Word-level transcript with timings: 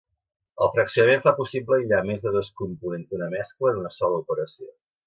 El 0.65 0.69
fraccionament 0.77 1.21
fa 1.27 1.33
possible 1.41 1.77
aïllar 1.79 2.01
més 2.09 2.25
de 2.25 2.35
dos 2.39 2.51
components 2.65 3.13
d'una 3.13 3.31
mescla 3.39 3.75
en 3.77 3.83
una 3.85 3.97
sola 4.03 4.25
operació. 4.27 4.73